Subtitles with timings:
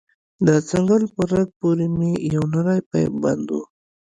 [0.45, 3.57] د څنگل په رگ پورې مې يو نرى پيپ بند و.